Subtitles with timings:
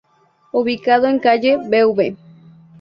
[0.51, 1.99] Ubicado en calle Bv.